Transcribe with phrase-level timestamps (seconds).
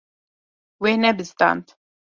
[0.81, 1.65] Wê nebizdand.